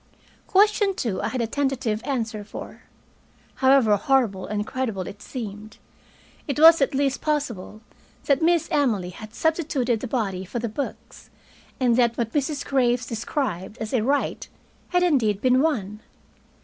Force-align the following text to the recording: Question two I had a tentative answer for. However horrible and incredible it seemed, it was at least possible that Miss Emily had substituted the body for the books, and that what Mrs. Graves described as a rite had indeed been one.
Question 0.47 0.95
two 0.95 1.21
I 1.21 1.27
had 1.27 1.41
a 1.41 1.45
tentative 1.45 2.01
answer 2.05 2.43
for. 2.43 2.81
However 3.57 3.95
horrible 3.97 4.47
and 4.47 4.61
incredible 4.61 5.03
it 5.05 5.21
seemed, 5.21 5.77
it 6.47 6.59
was 6.59 6.81
at 6.81 6.95
least 6.95 7.21
possible 7.21 7.81
that 8.25 8.41
Miss 8.41 8.67
Emily 8.71 9.11
had 9.11 9.35
substituted 9.35 9.99
the 9.99 10.07
body 10.07 10.43
for 10.43 10.57
the 10.57 10.67
books, 10.67 11.29
and 11.79 11.97
that 11.97 12.17
what 12.17 12.33
Mrs. 12.33 12.65
Graves 12.65 13.05
described 13.05 13.77
as 13.77 13.93
a 13.93 14.01
rite 14.01 14.47
had 14.89 15.03
indeed 15.03 15.39
been 15.39 15.61
one. 15.61 15.99